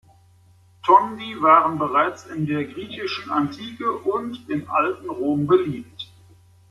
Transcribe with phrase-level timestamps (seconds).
[0.83, 6.07] Tondi waren bereits in der griechischen Antike und im Alten Rom beliebt.